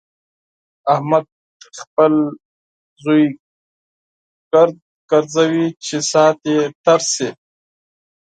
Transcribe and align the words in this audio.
احمد 0.93 1.25
خپل 1.79 2.13
زوی 3.03 3.23
ګرد 4.51 4.75
ګرځوي 5.11 5.65
چې 5.85 5.97
ساعت 6.11 6.39
يې 6.51 6.59
تېر 6.83 7.01
شي. 7.13 7.29